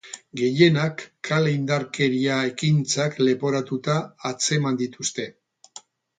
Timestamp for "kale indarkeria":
1.29-2.39